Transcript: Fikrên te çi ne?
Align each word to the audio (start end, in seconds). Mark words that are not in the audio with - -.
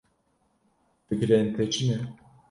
Fikrên 1.09 1.47
te 1.55 1.63
çi 1.73 1.83
ne? 1.89 1.97